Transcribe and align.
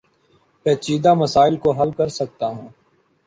پیچیدہ 0.65 1.13
مسائل 1.13 1.55
کو 1.63 1.71
حل 1.71 1.91
کر 1.91 2.07
سکتا 2.09 2.47
ہوں 2.47 2.67